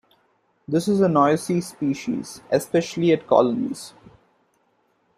[0.67, 3.93] This is a noisy species, especially at colonies.